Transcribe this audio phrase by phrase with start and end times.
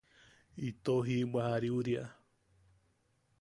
[0.69, 2.03] Ito jiʼibwa jariuria.